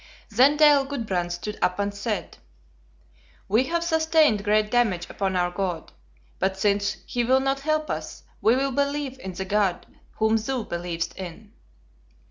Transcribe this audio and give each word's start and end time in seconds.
"Then 0.31 0.57
Dale 0.57 0.83
Gudbrand 0.85 1.31
stood 1.31 1.59
up 1.61 1.77
and 1.77 1.93
said, 1.93 2.39
'We 3.47 3.65
have 3.65 3.83
sustained 3.83 4.43
great 4.43 4.71
damage 4.71 5.07
upon 5.11 5.35
our 5.35 5.51
God; 5.51 5.91
but 6.39 6.57
since 6.57 6.97
he 7.05 7.23
will 7.23 7.39
not 7.39 7.59
help 7.59 7.91
us, 7.91 8.23
we 8.41 8.55
will 8.55 8.71
believe 8.71 9.19
in 9.19 9.33
the 9.33 9.45
God 9.45 9.85
whom 10.13 10.37
thou 10.37 10.63
believest 10.63 11.15
in.' 11.19 11.53